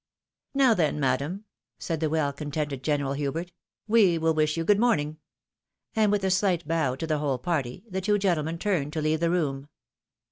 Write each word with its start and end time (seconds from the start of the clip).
"Now, 0.55 0.73
then, 0.73 0.99
madam," 0.99 1.45
said 1.77 1.99
the 1.99 2.09
well 2.09 2.33
contented 2.33 2.81
General 2.83 3.13
Hubert," 3.13 3.51
we 3.95 4.17
will 4.17 4.33
wish 4.33 4.57
you 4.57 4.63
good 4.63 4.79
morning," 4.79 5.17
and 5.95 6.11
with 6.11 6.23
a 6.23 6.31
slight 6.31 6.67
bow 6.67 6.95
to 6.95 7.05
the 7.05 7.19
whole 7.19 7.37
party, 7.37 7.85
the 7.87 8.01
two 8.01 8.17
gentlemen 8.17 8.57
turned 8.57 8.93
to 8.93 9.01
leave 9.03 9.19
the 9.19 9.29
room. 9.29 9.69